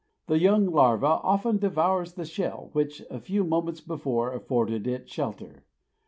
The 0.25 0.39
young 0.39 0.65
larva 0.65 1.19
often 1.21 1.59
devours 1.59 2.13
the 2.13 2.25
shell 2.25 2.71
which 2.73 3.03
a 3.11 3.19
few 3.19 3.43
moments 3.43 3.81
before 3.81 4.33
afforded 4.33 4.87
it 4.87 5.07
shelter. 5.07 5.63